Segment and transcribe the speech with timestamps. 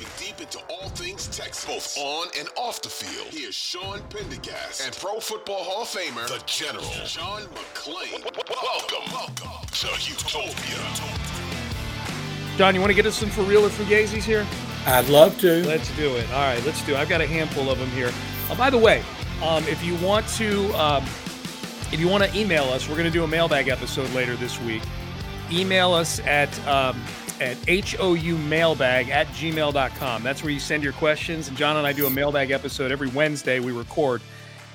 [0.00, 3.28] diving deep into all things Texas, both on and off the field.
[3.30, 8.22] Here's Sean Pendergast and Pro Football Hall of Famer, the General John McClain.
[8.22, 10.78] Welcome, welcome to Houtopia.
[12.56, 14.46] John, you want to get us some for real or fugazis here?
[14.86, 15.66] I'd love to.
[15.66, 16.30] Let's do it.
[16.32, 16.98] All right, let's do it.
[16.98, 18.12] I've got a handful of them here.
[18.50, 19.02] Uh, by the way,
[19.42, 21.04] um, if you want to, um,
[21.92, 24.60] if you want to email us, we're going to do a mailbag episode later this
[24.62, 24.82] week.
[25.50, 27.02] Email us at um,
[27.40, 30.22] at houmailbag at gmail.com.
[30.22, 31.48] That's where you send your questions.
[31.48, 33.60] And John and I do a mailbag episode every Wednesday.
[33.60, 34.22] We record,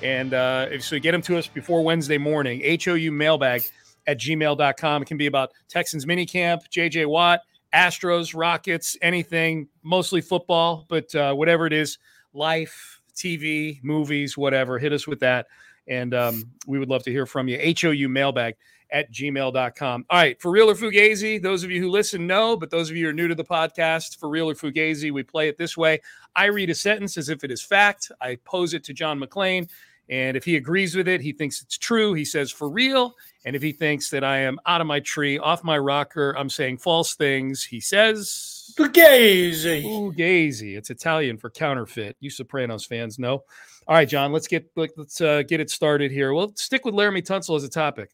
[0.02, 2.60] and uh, if, so get them to us before Wednesday morning.
[2.62, 3.62] Hou mailbag
[4.06, 5.02] at gmail.com.
[5.02, 7.40] It can be about Texans minicamp, JJ Watt.
[7.74, 11.98] Astros, Rockets, anything, mostly football, but uh, whatever it is,
[12.32, 15.46] life, TV, movies, whatever, hit us with that.
[15.86, 17.58] And um, we would love to hear from you.
[17.78, 18.56] HOU mailbag
[18.90, 20.06] at gmail.com.
[20.08, 22.96] All right, for real or Fugazi, those of you who listen know, but those of
[22.96, 25.76] you who are new to the podcast, for real or Fugazi, we play it this
[25.76, 26.00] way.
[26.34, 28.10] I read a sentence as if it is fact.
[28.20, 29.68] I pose it to John McClain.
[30.08, 32.14] And if he agrees with it, he thinks it's true.
[32.14, 33.14] He says for real.
[33.44, 36.48] And if he thinks that I am out of my tree, off my rocker, I'm
[36.48, 39.82] saying false things, he says Fugazi.
[39.82, 40.76] Fugazi.
[40.76, 42.16] It's Italian for counterfeit.
[42.20, 43.42] You Sopranos fans know.
[43.88, 46.34] All right, John, let's get let's uh, get it started here.
[46.34, 48.10] We'll stick with Laremy Tunsil as a topic.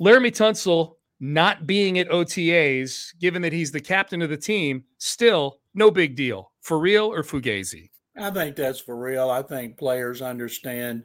[0.00, 5.60] Laremy Tunsil not being at OTAs, given that he's the captain of the team, still
[5.74, 6.52] no big deal.
[6.60, 7.90] For real or Fugazi?
[8.18, 9.30] I think that's for real.
[9.30, 11.04] I think players understand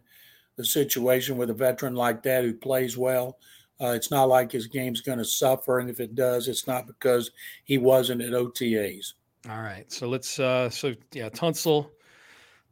[0.56, 3.38] the situation with a veteran like that who plays well.
[3.80, 6.88] Uh, it's not like his game's going to suffer, and if it does, it's not
[6.88, 7.32] because
[7.64, 9.14] he wasn't at OTAs.
[9.50, 10.40] All right, so let's.
[10.40, 11.90] Uh, so yeah, Tunsil,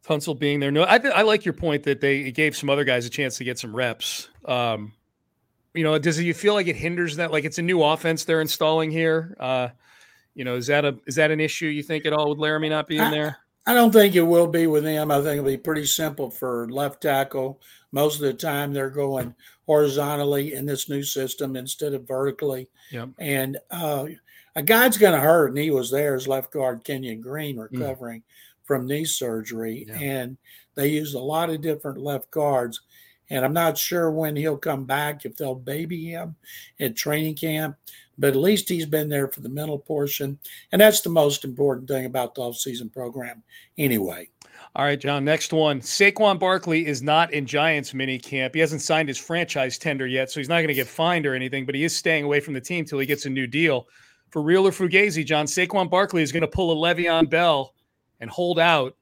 [0.06, 0.72] Tunsil being there.
[0.72, 3.38] No, I th- I like your point that they gave some other guys a chance
[3.38, 4.30] to get some reps.
[4.46, 4.94] Um,
[5.74, 7.32] you know, does it, you feel like it hinders that?
[7.32, 9.36] Like it's a new offense they're installing here.
[9.40, 9.70] Uh,
[10.36, 12.70] you know, is that a is that an issue you think at all with Laremy
[12.70, 13.38] not being I, there?
[13.66, 15.12] I don't think it will be with him.
[15.12, 17.62] I think it'll be pretty simple for left tackle.
[17.92, 19.36] Most of the time, they're going
[19.66, 22.68] horizontally in this new system instead of vertically.
[22.92, 23.10] Yep.
[23.20, 24.08] And uh,
[24.56, 28.22] a guy's going to hurt, and he was there as left guard Kenyon Green recovering
[28.22, 28.66] mm.
[28.66, 29.86] from knee surgery.
[29.88, 30.00] Yeah.
[30.00, 30.38] And
[30.76, 32.82] they used a lot of different left guards.
[33.30, 36.36] And I'm not sure when he'll come back, if they'll baby him
[36.80, 37.76] at training camp
[38.20, 40.38] but at least he's been there for the mental portion.
[40.72, 43.42] And that's the most important thing about the offseason program
[43.78, 44.30] anyway.
[44.76, 45.24] All right, John.
[45.24, 45.80] Next one.
[45.80, 48.54] Saquon Barkley is not in Giants mini camp.
[48.54, 51.34] He hasn't signed his franchise tender yet, so he's not going to get fined or
[51.34, 53.88] anything, but he is staying away from the team till he gets a new deal.
[54.32, 57.74] For real or Fugazi, John, Saquon Barkley is going to pull a Le'Veon Bell
[58.20, 58.96] and hold out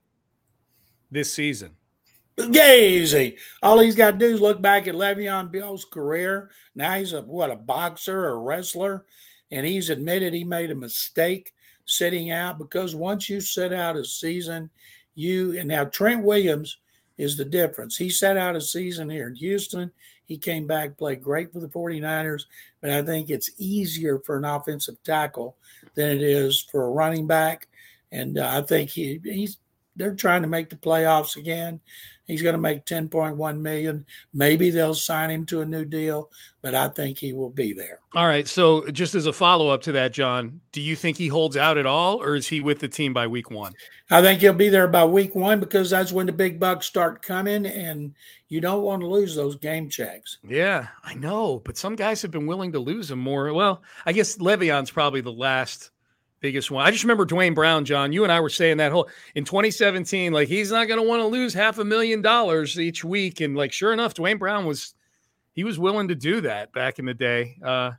[1.09, 1.71] this season.
[2.37, 3.37] Gazy.
[3.63, 6.51] All he's got to do is look back at Le'Veon Bell's career.
[6.75, 9.05] Now he's a what a boxer or wrestler,
[9.51, 11.53] and he's admitted he made a mistake
[11.85, 14.69] sitting out because once you sit out a season,
[15.15, 16.77] you and now Trent Williams
[17.17, 17.97] is the difference.
[17.97, 19.91] He sat out a season here in Houston.
[20.25, 22.43] He came back, played great for the 49ers,
[22.81, 25.55] but I think it's easier for an offensive tackle
[25.95, 27.67] than it is for a running back.
[28.11, 29.57] And uh, I think he he's
[29.97, 31.81] they're trying to make the playoffs again.
[32.25, 34.05] He's going to make 10.1 million.
[34.33, 36.29] Maybe they'll sign him to a new deal,
[36.61, 37.99] but I think he will be there.
[38.13, 38.45] All right.
[38.45, 41.77] So just as a follow up to that, John, do you think he holds out
[41.77, 43.73] at all or is he with the team by week 1?
[44.11, 47.21] I think he'll be there by week 1 because that's when the big bucks start
[47.21, 48.13] coming and
[48.49, 50.37] you don't want to lose those game checks.
[50.45, 53.53] Yeah, I know, but some guys have been willing to lose them more.
[53.53, 55.91] Well, I guess Le'Veon's probably the last
[56.39, 56.85] biggest one.
[56.85, 58.11] I just remember Duane Brown, John.
[58.11, 61.21] You and I were saying that whole in 2017, like he's not going to want
[61.21, 64.93] to lose half a million dollars each week, and like sure enough, Duane Brown was
[65.53, 67.57] he was willing to do that back in the day.
[67.63, 67.91] Uh,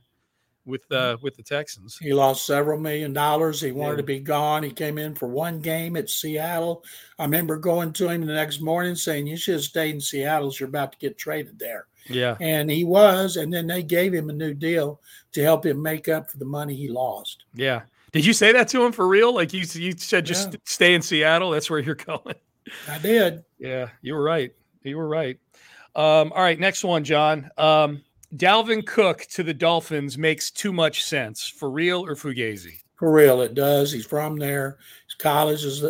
[0.65, 1.97] with uh, with the Texans.
[1.97, 3.59] He lost several million dollars.
[3.59, 3.97] He wanted Yeah.
[3.97, 4.61] to be gone.
[4.61, 6.83] He came in for one game at Seattle.
[7.17, 10.53] I remember going to him the next morning saying, "You should have stayed in Seattle.
[10.59, 13.37] You're about to get traded there." Yeah, And he was.
[13.37, 14.99] And then they gave him a new deal
[15.31, 17.45] to help him make up for the money he lost.
[17.55, 17.81] yeah.
[18.11, 19.33] Did you say that to him for real?
[19.33, 20.59] Like you you said, just Yeah.
[20.65, 21.51] stay in Seattle.
[21.51, 22.35] That's where you're going.
[22.87, 23.43] I did.
[23.57, 24.51] Yeah, you were right.
[24.83, 25.37] You were right.
[25.95, 27.49] Um, all right, next one, John.
[27.57, 28.03] Um,
[28.35, 31.47] Dalvin Cook to the Dolphins makes too much sense.
[31.47, 32.75] For real or Fugazi?
[32.95, 33.91] For real, it does.
[33.91, 34.77] He's from there.
[35.07, 35.83] His college is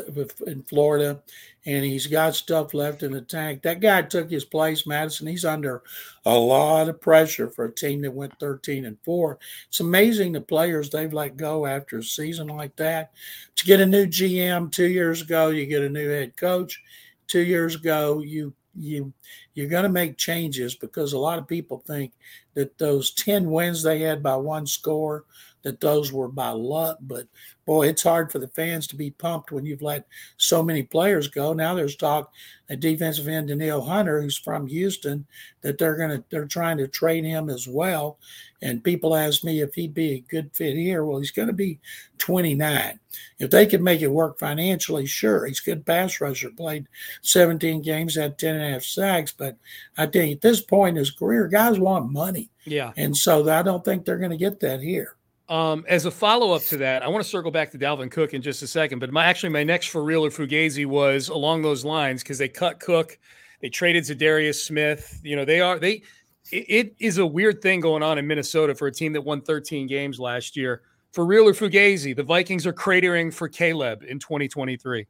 [0.48, 1.22] in Florida,
[1.66, 3.62] and he's got stuff left in the tank.
[3.62, 5.28] That guy took his place, Mattison.
[5.28, 5.84] He's under
[6.26, 9.38] a lot of pressure for a team that went 13 and 4.
[9.68, 13.12] It's amazing the players they've let go after a season like that.
[13.56, 16.82] To get a new GM two years ago, you get a new head coach.
[17.28, 19.12] Two years ago, you you
[19.54, 22.14] you're going to make changes because a lot of people think
[22.54, 25.26] that those 10 wins they had by one score
[25.64, 27.26] that those were by luck but
[27.70, 30.08] boy it's hard for the fans to be pumped when you've let
[30.38, 31.54] so many players go.
[31.54, 32.34] Now there's talk
[32.68, 35.28] at defensive end Danielle Hunter who's from Houston
[35.62, 38.18] that they're going to they're trying to trade him as well.
[38.64, 41.06] And people ask me if he'd be a good fit here.
[41.06, 41.80] Well he's going to be
[42.18, 43.00] 29
[43.38, 45.46] if they could make it work financially sure.
[45.46, 46.88] He's a good pass rusher played
[47.22, 49.58] 17 games had 10 and a half sacks but
[49.96, 52.50] I think at this point in his career guys want money.
[52.66, 52.94] Yeah.
[52.98, 55.16] and so I don't think they're going to get that here
[55.50, 58.36] Um, as a follow up to that, I want to circle back to Dalvin Cook
[58.36, 59.00] in just a second.
[59.00, 62.48] But my actually my next for real or Fugazi was along those lines because they
[62.48, 63.18] cut Cook,
[63.60, 65.20] they traded Za'Darius Smith.
[65.24, 66.04] You know they are they.
[66.52, 69.42] It, it is a weird thing going on in Minnesota for a team that won
[69.42, 70.82] 13 games last year.
[71.12, 75.08] For real or Fugazi, the Vikings are cratering for Caleb in 2023.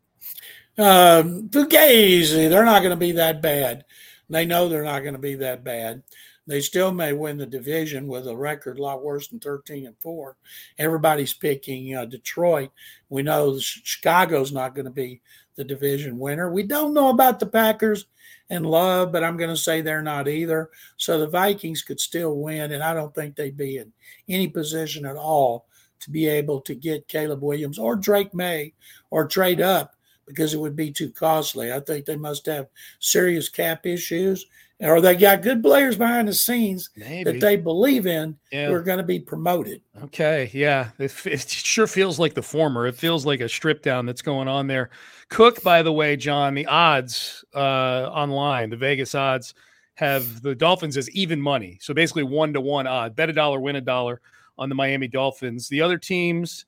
[0.77, 3.83] Um, Fugazi, they're not going to be that bad.
[4.29, 6.03] They know they're not going to be that bad.
[6.49, 9.95] They still may win the division with a record a lot worse than 13 and
[9.99, 10.35] 4.
[10.79, 12.71] Everybody's picking uh, Detroit.
[13.07, 15.21] We know Ch- Chicago's not going to be
[15.57, 16.51] the division winner.
[16.51, 18.07] We don't know about the Packers
[18.49, 20.71] and Love, but I'm going to say they're not either.
[20.97, 23.93] So the Vikings could still win, and I don't think they'd be in
[24.27, 25.67] any position at all
[25.99, 28.73] to be able to get Caleb Williams or Drake Maye
[29.11, 29.93] or trade up
[30.25, 31.71] because it would be too costly.
[31.71, 32.69] I think they must have
[32.99, 34.47] serious cap issues,
[34.81, 37.23] or they got good players behind the scenes Maybe.
[37.25, 38.67] that they believe in Yeah.
[38.67, 39.81] who are going to be promoted.
[40.03, 42.87] Okay, yeah, it, it sure feels like the former.
[42.87, 44.89] It feels like a strip down that's going on there.
[45.29, 49.53] Cook, by the way, John, the odds uh, online, the Vegas odds
[49.95, 53.15] have the Dolphins as even money, so basically one to one odd.
[53.17, 54.21] Bet a dollar, win a dollar
[54.57, 55.67] on the Miami Dolphins.
[55.67, 56.65] The other teams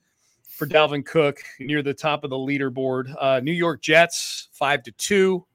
[0.50, 4.92] for Dalvin Cook near the top of the leaderboard: uh, New York Jets five to
[4.92, 5.46] two,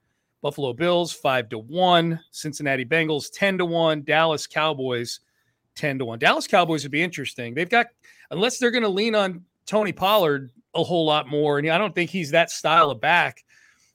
[0.47, 5.19] Buffalo Bills five to one, Cincinnati Bengals ten to one, Dallas Cowboys
[5.75, 6.21] 10 to 1.
[6.21, 7.53] Dallas Cowboys would be interesting.
[7.53, 7.89] They've got,
[8.31, 11.97] unless they're going to lean on Tony Pollard a whole lot more, and I don't
[11.97, 13.43] think he's that style of back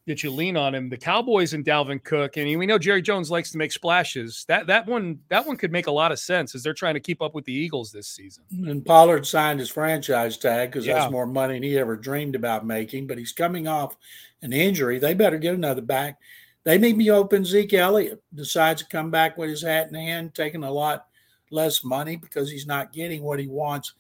[0.08, 0.90] that you lean on him.
[0.90, 4.44] The Cowboys and Dalvin Cook, and we know Jerry Jones likes to make splashes.
[4.50, 7.00] That that one that one could make a lot of sense as they're trying to
[7.00, 8.44] keep up with the Eagles this season.
[8.52, 10.96] And Pollard signed his franchise tag because Yeah.
[11.00, 13.08] that's more money than he ever dreamed about making.
[13.08, 13.96] But he's coming off
[14.42, 15.00] an injury.
[15.00, 16.20] They better get another back.
[16.64, 17.44] They may be open.
[17.44, 21.08] Zeke Elliott decides to come back with his hat in hand, taking a lot
[21.50, 23.94] less money because he's not getting what he wants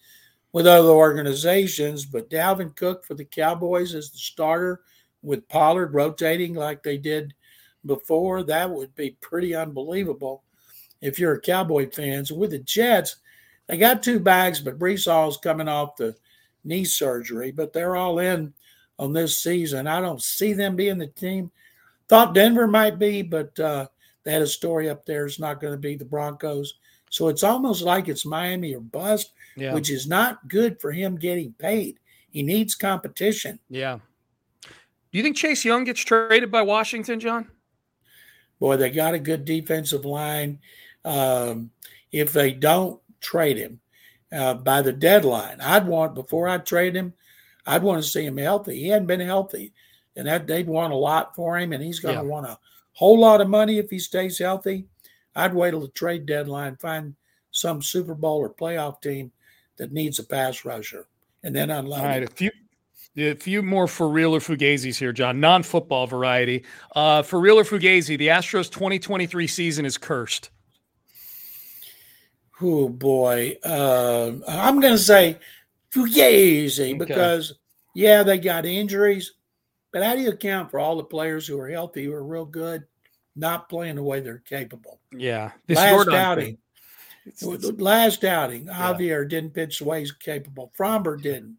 [0.53, 2.05] with other organizations.
[2.05, 4.81] But Dalvin Cook for the Cowboys as the starter
[5.21, 7.33] with Pollard rotating like they did
[7.85, 10.43] before, that would be pretty unbelievable
[11.01, 12.25] if you're a Cowboy fan.
[12.25, 13.17] So with the Jets,
[13.67, 16.15] they got two bags, but Breece Hall's coming off the
[16.63, 18.53] knee surgery, but they're all in
[18.99, 19.87] on this season.
[19.87, 21.51] I don't see them being the team.
[22.11, 23.87] Thought Denver might be, but uh,
[24.25, 25.25] they had a story up there.
[25.25, 26.73] It's not going to be the Broncos.
[27.09, 29.73] So it's almost like it's Miami or bust, Yeah.
[29.73, 31.99] which is not good for him getting paid.
[32.29, 33.59] He needs competition.
[33.69, 33.99] yeah.
[34.63, 37.47] Do you think Chase Young gets traded by Washington, John?
[38.59, 40.59] Boy, they got a good defensive line.
[41.05, 41.71] Um,
[42.11, 43.79] if they don't trade him
[44.33, 47.13] uh, by the deadline, I'd want before I trade him,
[47.65, 48.79] I'd want to see him healthy.
[48.79, 49.73] He hadn't been healthy,
[50.15, 52.27] and that they'd want a lot for him, and he's going to Yeah.
[52.29, 52.57] want a
[52.93, 54.85] whole lot of money if he stays healthy.
[55.35, 57.15] I'd wait till the trade deadline, find
[57.51, 59.31] some Super Bowl or playoff team
[59.77, 61.07] that needs a pass rusher,
[61.43, 62.27] and then unload All right, him.
[62.29, 62.51] a few
[63.17, 65.39] a few more for real or fugazis here, John.
[65.41, 66.63] Non-football variety.
[66.95, 70.49] Uh, for real or fugazi, the Astros 2023 season is cursed.
[72.61, 75.37] Oh boy, uh, I'm going to say
[75.93, 77.05] Fugazi Okay.
[77.05, 77.53] because
[77.95, 79.33] yeah, they got injuries,
[79.91, 82.45] but how do you account for all the players who are healthy, who are real
[82.45, 82.83] good,
[83.35, 84.99] not playing the way they're capable?
[85.11, 86.57] Yeah, this Last outing.
[87.25, 90.71] It's- it's- Last outing, Javier didn't pitch the way he's capable.
[90.77, 91.57] Framber didn't.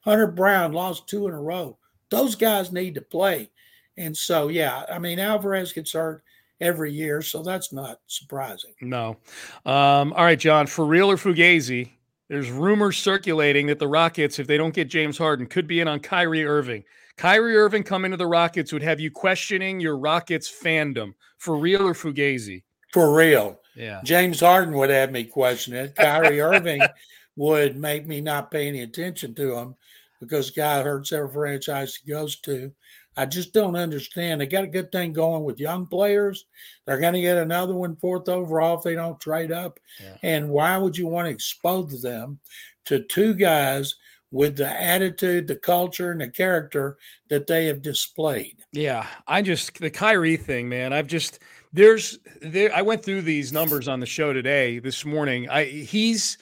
[0.00, 1.78] Hunter Brown lost two in a row.
[2.10, 3.50] Those guys need to play.
[3.96, 6.24] And so, yeah, I mean, Alvarez gets hurt
[6.60, 8.72] every year, so that's not surprising.
[8.80, 9.18] No.
[9.66, 11.90] Um, all right, John, for real or Fugazi,
[12.28, 15.88] there's rumors circulating that the Rockets, if they don't get James Harden, could be in
[15.88, 16.84] on Kyrie Irving.
[17.16, 21.14] Kyrie Irving coming to the Rockets would have you questioning your Rockets fandom.
[21.38, 22.62] For real or Fugazi?
[22.92, 23.60] For real.
[23.74, 24.00] Yeah.
[24.04, 25.96] James Harden would have me question it.
[25.96, 26.82] Kyrie Irving
[27.36, 29.74] would make me not pay any attention to him
[30.20, 32.72] because guy hurts every franchise he goes to.
[33.16, 34.40] I just don't understand.
[34.40, 36.46] They got a good thing going with young players.
[36.86, 39.78] They're going to get another one fourth overall if they don't trade up.
[40.02, 40.16] Yeah.
[40.22, 42.38] And why would you want to expose them
[42.86, 43.96] to two guys
[44.32, 46.98] with the attitude, the culture, and the character
[47.28, 48.56] that they have displayed?
[48.72, 50.92] Yeah, I just the Kyrie thing, man.
[50.92, 51.38] I've just
[51.72, 52.74] there's there.
[52.74, 55.48] I went through these numbers on the show today, this morning.
[55.48, 56.38] I he's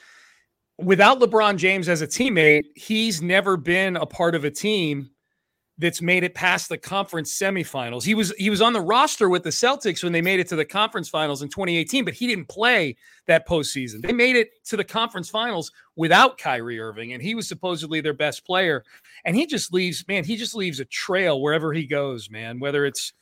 [0.79, 5.11] without LeBron James as a teammate, he's never been a part of a team
[5.81, 8.03] that's made it past the conference semifinals.
[8.03, 10.55] He was he was on the roster with the Celtics when they made it to
[10.55, 12.95] the conference finals in 2018, but he didn't play
[13.25, 14.03] that postseason.
[14.03, 18.13] They made it to the conference finals without Kyrie Irving, and he was supposedly their
[18.13, 18.83] best player.
[19.25, 22.59] And he just leaves, man, he just leaves a trail wherever he goes, man.
[22.59, 23.13] Whether it's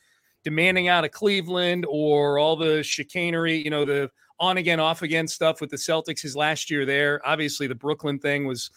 [0.44, 5.28] demanding out of Cleveland or all the chicanery, you know, the on again, off again
[5.28, 7.20] stuff with the Celtics his last year there.
[7.26, 8.70] Obviously, the Brooklyn thing was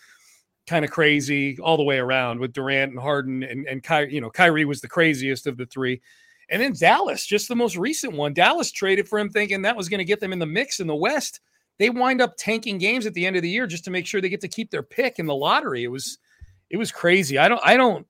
[0.68, 4.22] kind of crazy all the way around with Durant and Harden and and Kyrie, you
[4.22, 6.02] know, Kyrie was the craziest of the three.
[6.50, 8.34] And then Dallas, just the most recent one.
[8.34, 10.88] Dallas traded for him thinking that was going to get them in the mix in
[10.88, 11.40] the West.
[11.80, 14.22] They wind up tanking games at the end of the year just to make sure
[14.22, 15.84] they get to keep their pick in the lottery.
[15.84, 16.18] It was
[16.70, 17.38] it was crazy.
[17.38, 18.06] I don't I don't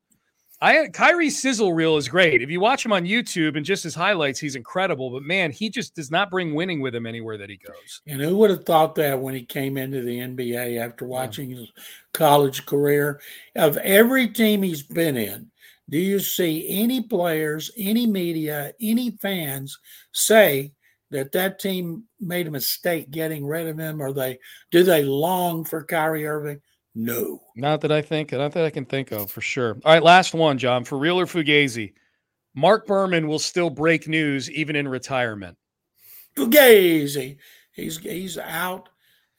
[0.64, 2.42] I Kyrie's sizzle reel is great.
[2.42, 5.10] If you watch him on YouTube and just his highlights, he's incredible.
[5.10, 8.02] But man, he just does not bring winning with him anywhere that he goes.
[8.08, 11.70] And who would have thought that when he came into the NBA after watching his
[12.14, 13.20] college career?
[13.58, 15.52] Of every team he's been in,
[15.90, 19.78] do you see any players, any media, any fans
[20.14, 20.72] say
[21.12, 24.40] that that team made a mistake getting rid of him, or they
[24.72, 26.62] do they long for Kyrie Irving?
[26.96, 27.42] No.
[27.56, 29.80] Not that I think, not that I can think of for sure.
[29.84, 30.84] All right, last one, John.
[30.84, 31.94] For real or Fugazi,
[32.56, 35.58] Mark Berman will still break news even in retirement.
[36.38, 37.38] Fugazi,
[37.72, 38.90] he's he's out.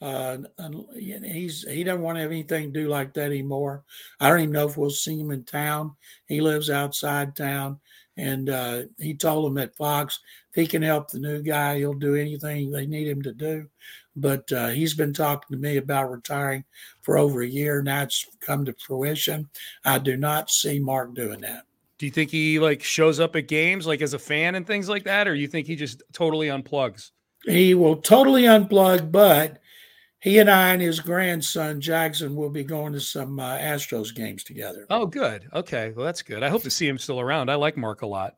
[0.04, 3.84] Uh, and he's he doesn't want to have anything to do like that anymore.
[4.20, 5.96] I don't even know if we'll see him in town.
[6.26, 7.80] He lives outside town,
[8.18, 10.20] and uh, he told him at Fox
[10.52, 13.66] if he can help the new guy, he'll do anything they need him to do.
[14.14, 16.64] But uh, he's been talking to me about retiring
[17.00, 17.80] for over a year.
[17.80, 19.48] Now it's come to fruition.
[19.86, 21.62] I do not see Mark doing that.
[21.96, 24.86] Do you think he like shows up at games like as a fan and things
[24.86, 27.12] like that, or you think he just totally unplugs?
[27.46, 29.60] He will totally unplug, but
[30.24, 34.42] he and I and his grandson Jackson will be going to some uh, Astros games
[34.42, 34.86] together.
[34.88, 35.46] Oh, good.
[35.52, 36.42] Okay, well that's good.
[36.42, 37.50] I hope to see him still around.
[37.50, 38.36] I like Mark a lot.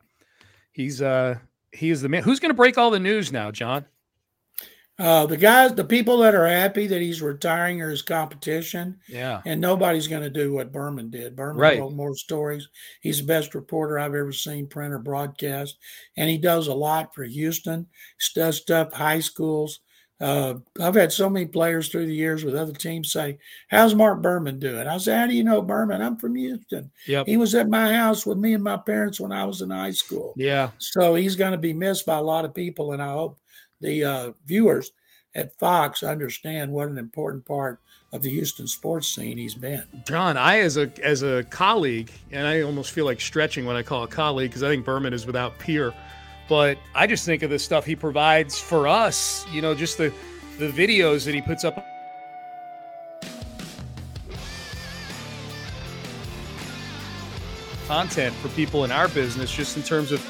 [0.73, 1.35] He's uh
[1.71, 2.23] he is the man.
[2.23, 3.85] Who's going to break all the news now, John?
[4.99, 9.41] Uh, the guys, the people that are happy that he's retiring are his competition, Yeah.
[9.45, 11.35] and nobody's going to do what Berman did.
[11.35, 11.79] Berman Right.
[11.79, 12.67] wrote more stories.
[13.01, 15.77] He's the best reporter I've ever seen, print or broadcast,
[16.17, 17.85] and he does a lot for Houston.
[18.19, 19.79] He does stuff high schools.
[20.19, 24.21] Uh, I've had so many players through the years with other teams say, "How's Mark
[24.21, 26.01] Berman doing?" I say, "How do you know Berman?
[26.01, 26.89] I'm from Houston.
[27.05, 27.27] Yep.
[27.27, 29.91] He was at my house with me and my parents when I was in high
[29.91, 30.71] school." Yeah.
[30.79, 33.37] So he's going to be missed by a lot of people, and I hope
[33.79, 34.91] the uh, viewers
[35.35, 37.79] at Fox understand what an important part
[38.11, 39.83] of the Houston sports scene he's been.
[40.05, 43.83] John, I as a as a colleague, and I almost feel like stretching when I
[43.83, 45.93] call a colleague because I think Berman is without peer.
[46.49, 49.45] But I just think of the stuff he provides for us.
[49.51, 50.13] You know, just the
[50.57, 51.85] the videos that he puts up.
[57.87, 60.21] Content for people in our business, just in terms of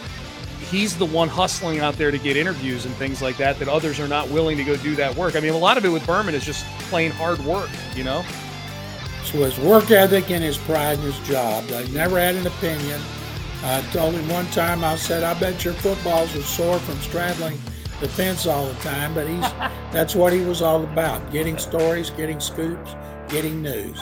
[0.70, 4.00] he's the one hustling out there to get interviews and things like that, that others
[4.00, 5.36] are not willing to go do that work.
[5.36, 8.24] I mean, a lot of it with Berman is just plain hard work, you know?
[9.24, 11.66] So his work ethic and his pride in his job.
[11.72, 13.02] I never had an opinion.
[13.64, 17.60] I told him one time, I said, I bet your footballs are sore from straddling
[18.00, 19.42] the fence all the time, but he's
[19.92, 21.32] that's what he was all about.
[21.32, 22.96] Getting stories, getting scoops,
[23.30, 24.00] getting news.